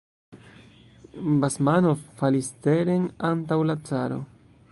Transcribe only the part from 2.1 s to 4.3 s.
falis teren antaŭ la caro.